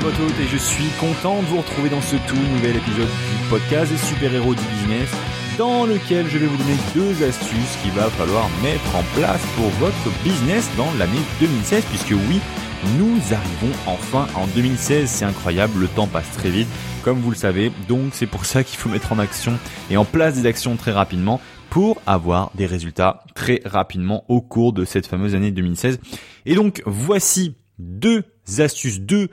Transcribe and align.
votre 0.00 0.22
hôte 0.22 0.40
et 0.40 0.46
je 0.46 0.56
suis 0.56 0.88
content 0.98 1.42
de 1.42 1.46
vous 1.46 1.58
retrouver 1.58 1.90
dans 1.90 2.00
ce 2.00 2.16
tout 2.16 2.36
nouvel 2.54 2.76
épisode 2.76 3.06
du 3.06 3.48
podcast 3.50 3.92
des 3.92 3.98
super-héros 3.98 4.54
du 4.54 4.62
business 4.62 5.10
dans 5.58 5.84
lequel 5.84 6.26
je 6.28 6.38
vais 6.38 6.46
vous 6.46 6.56
donner 6.56 6.76
deux 6.94 7.22
astuces 7.22 7.76
qu'il 7.82 7.90
va 7.92 8.08
falloir 8.10 8.48
mettre 8.62 8.96
en 8.96 9.02
place 9.14 9.42
pour 9.56 9.68
votre 9.78 10.22
business 10.22 10.70
dans 10.78 10.90
l'année 10.98 11.20
2016 11.40 11.84
puisque 11.84 12.12
oui, 12.12 12.40
nous 12.98 13.18
arrivons 13.30 13.76
enfin 13.86 14.26
en 14.36 14.46
2016, 14.48 15.08
c'est 15.08 15.24
incroyable, 15.26 15.78
le 15.78 15.88
temps 15.88 16.06
passe 16.06 16.30
très 16.32 16.50
vite 16.50 16.68
comme 17.02 17.18
vous 17.18 17.30
le 17.30 17.36
savez, 17.36 17.70
donc 17.88 18.12
c'est 18.12 18.26
pour 18.26 18.46
ça 18.46 18.64
qu'il 18.64 18.78
faut 18.78 18.88
mettre 18.88 19.12
en 19.12 19.18
action 19.18 19.58
et 19.90 19.96
en 19.96 20.04
place 20.04 20.34
des 20.34 20.46
actions 20.46 20.76
très 20.76 20.92
rapidement 20.92 21.40
pour 21.68 22.00
avoir 22.06 22.52
des 22.54 22.66
résultats 22.66 23.24
très 23.34 23.60
rapidement 23.64 24.24
au 24.28 24.40
cours 24.40 24.72
de 24.72 24.84
cette 24.84 25.06
fameuse 25.06 25.34
année 25.34 25.50
2016. 25.50 26.00
Et 26.46 26.54
donc 26.54 26.82
voici 26.86 27.54
deux 27.78 28.24
astuces, 28.58 29.00
deux 29.00 29.28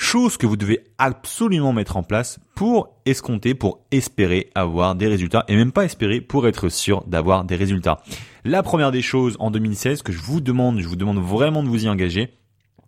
choses 0.00 0.38
que 0.38 0.46
vous 0.46 0.56
devez 0.56 0.80
absolument 0.98 1.74
mettre 1.74 1.96
en 1.96 2.02
place 2.02 2.40
pour 2.54 2.96
escompter, 3.04 3.54
pour 3.54 3.84
espérer 3.90 4.50
avoir 4.54 4.94
des 4.94 5.06
résultats 5.06 5.44
et 5.46 5.54
même 5.54 5.72
pas 5.72 5.84
espérer 5.84 6.22
pour 6.22 6.48
être 6.48 6.70
sûr 6.70 7.04
d'avoir 7.06 7.44
des 7.44 7.54
résultats. 7.54 8.00
La 8.44 8.62
première 8.62 8.92
des 8.92 9.02
choses 9.02 9.36
en 9.40 9.50
2016 9.50 10.02
que 10.02 10.10
je 10.10 10.22
vous 10.22 10.40
demande, 10.40 10.80
je 10.80 10.88
vous 10.88 10.96
demande 10.96 11.18
vraiment 11.18 11.62
de 11.62 11.68
vous 11.68 11.84
y 11.84 11.88
engager, 11.88 12.32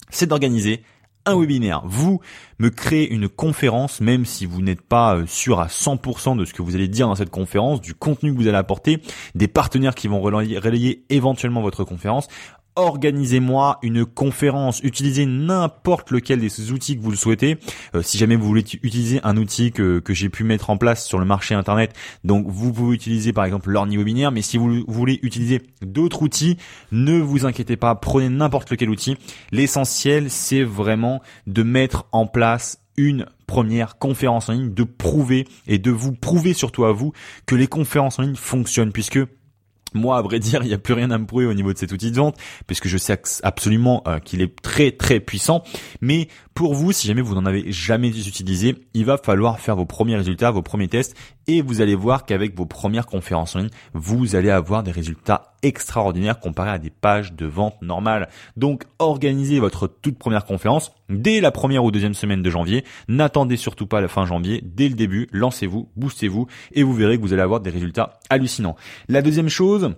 c'est 0.09 0.27
d'organiser 0.27 0.83
un 1.27 1.39
webinaire. 1.39 1.83
Vous 1.85 2.21
me 2.59 2.71
créez 2.71 3.09
une 3.13 3.29
conférence, 3.29 4.01
même 4.01 4.25
si 4.25 4.47
vous 4.47 4.63
n'êtes 4.63 4.81
pas 4.81 5.17
euh, 5.17 5.27
sûr 5.27 5.61
à 5.61 5.67
100% 5.67 6.37
de 6.37 6.45
ce 6.45 6.53
que 6.53 6.63
vous 6.63 6.75
allez 6.75 6.89
dire 6.89 7.07
dans 7.07 7.15
cette 7.15 7.31
conférence, 7.31 7.81
du 7.81 7.95
contenu 7.95 8.33
que 8.33 8.39
vous 8.39 8.49
allez 8.49 8.57
apporter, 8.57 9.01
des 9.35 9.49
partenaires 9.49 9.95
qui 9.95 10.09
vont 10.09 10.21
relayer 10.21 11.05
éventuellement 11.11 11.63
votre 11.63 11.85
conférence 11.85 12.27
organisez-moi 12.77 13.79
une 13.83 14.05
conférence, 14.05 14.81
utilisez 14.83 15.27
n'importe 15.27 16.11
lequel 16.11 16.41
des 16.41 16.73
outils 16.73 16.97
que 16.97 17.03
vous 17.03 17.11
le 17.11 17.17
souhaitez. 17.17 17.59
Euh, 17.95 18.03
si 18.03 18.19
jamais 18.19 18.37
vous 18.37 18.47
voulez 18.47 18.65
utiliser 18.83 19.21
un 19.25 19.37
outil 19.37 19.73
que, 19.73 19.99
que 19.99 20.15
j'ai 20.15 20.29
pu 20.29 20.45
mettre 20.45 20.71
en 20.71 20.77
place 20.77 21.07
sur 21.07 21.19
le 21.19 21.25
marché 21.25 21.55
internet, 21.55 21.95
donc 22.25 22.47
vous 22.49 22.73
pouvez 22.73 22.95
utiliser 22.95 23.33
par 23.33 23.45
exemple 23.45 23.71
l'orni 23.71 23.97
webinaire, 23.97 24.33
mais 24.33 24.43
si 24.43 24.59
vous 24.59 24.85
voulez 24.89 25.21
utiliser 25.23 25.63
d'autres 25.83 26.23
outils, 26.23 26.57
ne 26.91 27.19
vous 27.19 27.47
inquiétez 27.47 27.77
pas, 27.77 27.95
prenez 27.95 28.29
n'importe 28.29 28.71
lequel 28.71 28.91
outil. 28.91 29.17
L'essentiel, 29.51 30.31
c'est 30.31 30.63
vraiment 30.63 31.21
de 31.47 31.63
mettre 31.63 32.07
en 32.13 32.27
place 32.27 32.79
une 32.97 33.27
première 33.47 33.99
conférence 33.99 34.49
en 34.49 34.53
ligne, 34.53 34.75
de 34.75 34.85
prouver 34.85 35.47
et 35.67 35.79
de 35.79 35.91
vous 35.91 36.13
prouver 36.13 36.55
surtout 36.55 36.85
à 36.85 36.93
vous 36.93 37.13
que 37.47 37.55
les 37.55 37.67
conférences 37.67 38.19
en 38.19 38.23
ligne 38.23 38.37
fonctionnent 38.37 38.93
puisque 38.93 39.21
moi, 39.95 40.19
à 40.19 40.23
vrai 40.23 40.39
dire, 40.39 40.63
il 40.63 40.69
n'y 40.69 40.75
a 40.75 40.79
plus 40.79 40.95
rien 40.95 41.11
à 41.11 41.19
me 41.19 41.27
prouver 41.27 41.47
au 41.47 41.55
niveau 41.55 41.73
de 41.73 41.79
cet 41.79 41.93
outil 41.93 42.11
de 42.11 42.17
vente, 42.17 42.37
puisque 42.67 42.89
je 42.89 42.99
sais 42.99 43.21
absolument 43.43 44.03
euh, 44.07 44.19
qu'il 44.19 44.43
est 44.43 44.61
très 44.61 44.93
très 44.93 45.21
puissant. 45.21 45.63
Mais 46.01 46.29
pour 46.55 46.75
vous, 46.75 46.93
si 46.93 47.07
jamais 47.07 47.23
vous 47.23 47.35
n'en 47.35 47.47
avez 47.47 47.73
jamais 47.73 48.09
utilisé, 48.09 48.77
il 48.95 49.05
va 49.05 49.17
falloir 49.17 49.59
faire 49.59 49.77
vos 49.77 49.87
premiers 49.87 50.17
résultats, 50.17 50.51
vos 50.51 50.63
premiers 50.63 50.89
tests, 50.89 51.17
et 51.47 51.63
vous 51.63 51.81
allez 51.81 51.95
voir 51.95 52.27
qu'avec 52.27 52.57
vos 52.57 52.67
premières 52.67 53.07
conférences 53.07 53.57
en 53.57 53.61
ligne, 53.61 53.71
vous 53.95 54.37
allez 54.37 54.51
avoir 54.51 54.83
des 54.83 54.91
résultats 54.91 55.55
extraordinaires 55.63 56.41
comparés 56.41 56.71
à 56.71 56.79
des 56.79 56.91
pages 56.91 57.33
de 57.33 57.47
vente 57.47 57.81
normales. 57.81 58.29
Donc, 58.57 58.85
organisez 58.99 59.61
votre 59.61 59.87
toute 59.87 60.19
première 60.19 60.45
conférence 60.45 60.93
dès 61.09 61.41
la 61.41 61.51
première 61.51 61.85
ou 61.85 61.91
deuxième 61.91 62.15
semaine 62.15 62.43
de 62.43 62.51
janvier. 62.51 62.85
N'attendez 63.09 63.57
surtout 63.57 63.87
pas 63.87 64.01
la 64.01 64.09
fin 64.09 64.27
janvier. 64.27 64.63
Dès 64.65 64.89
le 64.89 64.95
début, 64.95 65.29
lancez-vous, 65.33 65.89
boostez-vous, 65.97 66.47
et 66.73 66.83
vous 66.83 66.95
verrez 66.95 67.17
que 67.17 67.23
vous 67.23 67.33
allez 67.33 67.43
avoir 67.43 67.61
des 67.61 67.71
résultats 67.71 68.21
hallucinants. 68.29 68.77
La 69.09 69.23
deuxième 69.23 69.49
chose, 69.49 69.95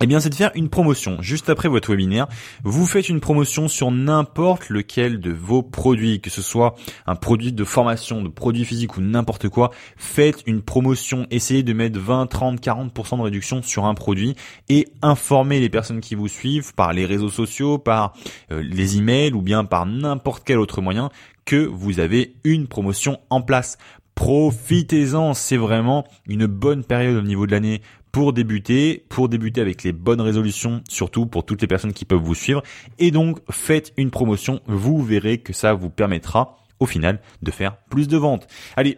eh 0.00 0.06
bien, 0.06 0.20
c'est 0.20 0.28
de 0.28 0.34
faire 0.34 0.50
une 0.54 0.68
promotion. 0.68 1.16
Juste 1.22 1.48
après 1.48 1.68
votre 1.68 1.90
webinaire, 1.90 2.26
vous 2.64 2.86
faites 2.86 3.08
une 3.08 3.20
promotion 3.20 3.66
sur 3.66 3.90
n'importe 3.90 4.68
lequel 4.68 5.20
de 5.20 5.30
vos 5.30 5.62
produits, 5.62 6.20
que 6.20 6.28
ce 6.28 6.42
soit 6.42 6.74
un 7.06 7.14
produit 7.14 7.52
de 7.52 7.64
formation, 7.64 8.20
de 8.20 8.28
produit 8.28 8.66
physique 8.66 8.98
ou 8.98 9.00
n'importe 9.00 9.48
quoi. 9.48 9.70
Faites 9.96 10.42
une 10.46 10.60
promotion. 10.60 11.26
Essayez 11.30 11.62
de 11.62 11.72
mettre 11.72 11.98
20, 11.98 12.26
30, 12.26 12.60
40% 12.60 13.16
de 13.16 13.22
réduction 13.22 13.62
sur 13.62 13.86
un 13.86 13.94
produit 13.94 14.36
et 14.68 14.86
informez 15.00 15.60
les 15.60 15.70
personnes 15.70 16.00
qui 16.00 16.14
vous 16.14 16.28
suivent 16.28 16.74
par 16.74 16.92
les 16.92 17.06
réseaux 17.06 17.30
sociaux, 17.30 17.78
par 17.78 18.12
euh, 18.52 18.62
les 18.62 18.98
emails 18.98 19.32
ou 19.32 19.40
bien 19.40 19.64
par 19.64 19.86
n'importe 19.86 20.42
quel 20.44 20.58
autre 20.58 20.82
moyen 20.82 21.08
que 21.46 21.64
vous 21.64 22.00
avez 22.00 22.34
une 22.44 22.66
promotion 22.66 23.18
en 23.30 23.40
place. 23.40 23.78
Profitez-en, 24.14 25.34
c'est 25.34 25.56
vraiment 25.56 26.06
une 26.26 26.46
bonne 26.46 26.84
période 26.84 27.16
au 27.16 27.22
niveau 27.22 27.46
de 27.46 27.52
l'année 27.52 27.82
pour 28.16 28.32
débuter, 28.32 29.04
pour 29.10 29.28
débuter 29.28 29.60
avec 29.60 29.82
les 29.82 29.92
bonnes 29.92 30.22
résolutions, 30.22 30.82
surtout 30.88 31.26
pour 31.26 31.44
toutes 31.44 31.60
les 31.60 31.66
personnes 31.66 31.92
qui 31.92 32.06
peuvent 32.06 32.18
vous 32.18 32.34
suivre. 32.34 32.62
Et 32.98 33.10
donc, 33.10 33.40
faites 33.50 33.92
une 33.98 34.10
promotion, 34.10 34.62
vous 34.66 35.04
verrez 35.04 35.36
que 35.36 35.52
ça 35.52 35.74
vous 35.74 35.90
permettra 35.90 36.56
au 36.80 36.86
final 36.86 37.20
de 37.42 37.50
faire 37.50 37.76
plus 37.90 38.08
de 38.08 38.16
ventes. 38.16 38.46
Allez, 38.74 38.96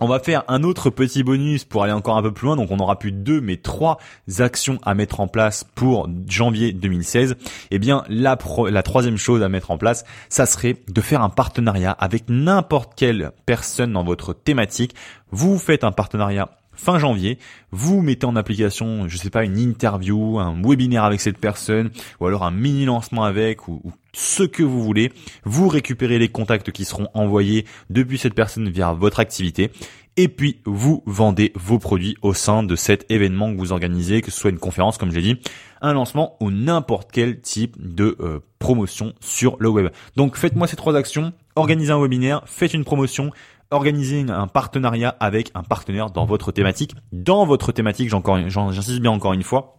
on 0.00 0.06
va 0.06 0.18
faire 0.18 0.44
un 0.48 0.62
autre 0.62 0.88
petit 0.88 1.22
bonus 1.22 1.66
pour 1.66 1.84
aller 1.84 1.92
encore 1.92 2.16
un 2.16 2.22
peu 2.22 2.32
plus 2.32 2.46
loin. 2.46 2.56
Donc 2.56 2.70
on 2.70 2.78
aura 2.78 2.98
plus 2.98 3.12
deux, 3.12 3.42
mais 3.42 3.58
trois 3.58 3.98
actions 4.38 4.78
à 4.82 4.94
mettre 4.94 5.20
en 5.20 5.28
place 5.28 5.66
pour 5.74 6.08
janvier 6.26 6.72
2016. 6.72 7.36
Eh 7.70 7.78
bien, 7.78 8.02
la, 8.08 8.38
la 8.70 8.82
troisième 8.82 9.18
chose 9.18 9.42
à 9.42 9.50
mettre 9.50 9.70
en 9.70 9.76
place, 9.76 10.06
ça 10.30 10.46
serait 10.46 10.78
de 10.88 11.00
faire 11.02 11.20
un 11.20 11.28
partenariat 11.28 11.90
avec 11.90 12.30
n'importe 12.30 12.94
quelle 12.96 13.32
personne 13.44 13.92
dans 13.92 14.04
votre 14.04 14.32
thématique. 14.32 14.94
Vous 15.32 15.58
faites 15.58 15.84
un 15.84 15.92
partenariat 15.92 16.48
fin 16.78 16.98
janvier, 16.98 17.38
vous 17.70 18.00
mettez 18.00 18.24
en 18.24 18.36
application, 18.36 19.08
je 19.08 19.16
sais 19.18 19.30
pas, 19.30 19.44
une 19.44 19.58
interview, 19.58 20.38
un 20.38 20.56
webinaire 20.62 21.04
avec 21.04 21.20
cette 21.20 21.38
personne, 21.38 21.90
ou 22.20 22.26
alors 22.26 22.44
un 22.44 22.50
mini 22.50 22.86
lancement 22.86 23.24
avec, 23.24 23.68
ou, 23.68 23.82
ce 24.12 24.42
que 24.42 24.62
vous 24.62 24.82
voulez. 24.82 25.12
Vous 25.44 25.68
récupérez 25.68 26.18
les 26.18 26.28
contacts 26.28 26.72
qui 26.72 26.84
seront 26.84 27.08
envoyés 27.14 27.66
depuis 27.90 28.18
cette 28.18 28.34
personne 28.34 28.68
via 28.68 28.92
votre 28.92 29.20
activité. 29.20 29.70
Et 30.16 30.26
puis, 30.26 30.60
vous 30.64 31.04
vendez 31.06 31.52
vos 31.54 31.78
produits 31.78 32.16
au 32.22 32.34
sein 32.34 32.64
de 32.64 32.74
cet 32.74 33.08
événement 33.08 33.52
que 33.52 33.58
vous 33.58 33.70
organisez, 33.70 34.20
que 34.20 34.32
ce 34.32 34.40
soit 34.40 34.50
une 34.50 34.58
conférence, 34.58 34.98
comme 34.98 35.12
j'ai 35.12 35.22
dit, 35.22 35.38
un 35.80 35.92
lancement 35.92 36.36
ou 36.40 36.50
n'importe 36.50 37.10
quel 37.12 37.40
type 37.40 37.76
de 37.78 38.16
euh, 38.18 38.40
promotion 38.58 39.12
sur 39.20 39.56
le 39.60 39.68
web. 39.68 39.90
Donc, 40.16 40.36
faites-moi 40.36 40.66
ces 40.66 40.74
trois 40.74 40.96
actions. 40.96 41.32
Organisez 41.54 41.92
un 41.92 42.00
webinaire, 42.00 42.42
faites 42.46 42.74
une 42.74 42.84
promotion, 42.84 43.30
organiser 43.70 44.24
un 44.28 44.48
partenariat 44.48 45.16
avec 45.20 45.52
un 45.54 45.62
partenaire 45.62 46.10
dans 46.10 46.24
votre 46.24 46.50
thématique. 46.50 46.94
Dans 47.12 47.46
votre 47.46 47.70
thématique, 47.70 48.08
j'insiste 48.08 49.00
bien 49.00 49.12
encore 49.12 49.34
une 49.34 49.44
fois, 49.44 49.77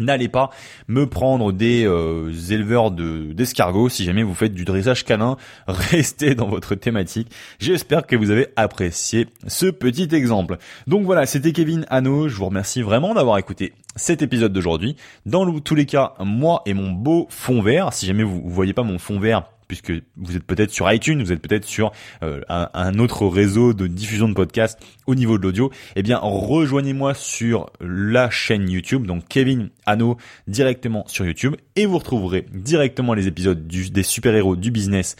N'allez 0.00 0.28
pas 0.28 0.50
me 0.88 1.06
prendre 1.06 1.52
des 1.52 1.86
euh, 1.86 2.32
éleveurs 2.50 2.90
de 2.90 3.32
d'escargots 3.32 3.88
si 3.88 4.04
jamais 4.04 4.22
vous 4.22 4.34
faites 4.34 4.54
du 4.54 4.64
dressage 4.64 5.04
canin. 5.04 5.36
Restez 5.66 6.34
dans 6.34 6.48
votre 6.48 6.74
thématique. 6.74 7.30
J'espère 7.58 8.06
que 8.06 8.16
vous 8.16 8.30
avez 8.30 8.48
apprécié 8.56 9.28
ce 9.46 9.66
petit 9.66 10.08
exemple. 10.12 10.56
Donc 10.86 11.04
voilà, 11.04 11.26
c'était 11.26 11.52
Kevin 11.52 11.86
Hano. 11.90 12.28
Je 12.28 12.36
vous 12.36 12.46
remercie 12.46 12.82
vraiment 12.82 13.14
d'avoir 13.14 13.38
écouté 13.38 13.72
cet 13.96 14.22
épisode 14.22 14.52
d'aujourd'hui. 14.52 14.96
Dans 15.26 15.60
tous 15.60 15.74
les 15.74 15.86
cas, 15.86 16.14
moi 16.20 16.62
et 16.66 16.74
mon 16.74 16.90
beau 16.90 17.26
fond 17.28 17.62
vert, 17.62 17.92
si 17.92 18.06
jamais 18.06 18.22
vous, 18.22 18.40
vous 18.40 18.50
voyez 18.50 18.72
pas 18.72 18.82
mon 18.82 18.98
fond 18.98 19.18
vert, 19.18 19.44
puisque 19.70 19.92
vous 20.16 20.36
êtes 20.36 20.42
peut-être 20.42 20.72
sur 20.72 20.90
iTunes, 20.90 21.22
vous 21.22 21.30
êtes 21.30 21.40
peut-être 21.40 21.64
sur 21.64 21.92
euh, 22.24 22.40
un, 22.48 22.98
autre 22.98 23.24
réseau 23.28 23.72
de 23.72 23.86
diffusion 23.86 24.28
de 24.28 24.34
podcasts 24.34 24.80
au 25.06 25.14
niveau 25.14 25.38
de 25.38 25.44
l'audio, 25.44 25.70
eh 25.94 26.02
bien 26.02 26.18
rejoignez-moi 26.20 27.14
sur 27.14 27.70
la 27.80 28.30
chaîne 28.30 28.68
YouTube, 28.68 29.06
donc 29.06 29.28
Kevin 29.28 29.70
Hano 29.86 30.16
directement 30.48 31.04
sur 31.06 31.24
YouTube, 31.24 31.54
et 31.76 31.86
vous 31.86 31.98
retrouverez 31.98 32.46
directement 32.52 33.14
les 33.14 33.28
épisodes 33.28 33.64
des 33.68 34.02
super-héros 34.02 34.56
du 34.56 34.72
business 34.72 35.14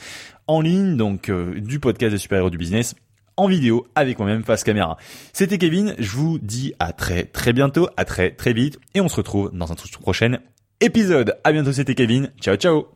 en 0.49 0.63
ligne, 0.63 0.97
donc 0.97 1.29
euh, 1.29 1.61
du 1.61 1.79
podcast 1.79 2.11
des 2.11 2.19
super-héros 2.19 2.51
du 2.51 2.59
business 2.59 2.97
en 3.37 3.47
vidéo 3.47 3.87
avec 3.95 4.19
moi-même 4.19 4.43
face 4.43 4.65
caméra. 4.65 4.97
C'était 5.33 5.59
Kevin, 5.59 5.95
je 5.97 6.11
vous 6.11 6.41
dis 6.41 6.75
à 6.81 6.93
très 6.93 7.23
très 7.23 7.53
bientôt, 7.53 7.89
à 7.97 8.05
très 8.05 8.33
très 8.33 8.53
vite 8.53 8.81
et 8.97 9.01
on 9.01 9.09
se 9.09 9.15
retrouve 9.15 9.53
dans 9.55 9.71
un 9.71 9.77
tout 9.77 9.87
prochain 10.01 10.39
épisode. 10.81 11.39
À 11.45 11.53
bientôt, 11.53 11.73
c'était 11.73 11.95
Kevin. 11.95 12.33
Ciao 12.41 12.57
ciao. 12.57 12.89